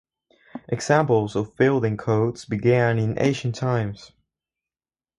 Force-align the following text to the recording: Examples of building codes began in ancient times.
Examples 0.67 1.35
of 1.35 1.55
building 1.55 1.95
codes 1.95 2.43
began 2.45 2.97
in 2.97 3.19
ancient 3.21 3.53
times. 3.53 4.13